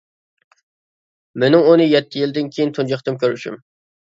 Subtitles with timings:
[1.43, 3.63] مېنىڭ ئۇنى يەتتە يىلدىن كېيىن تۇنجى قېتىم كۆرۈشۈم!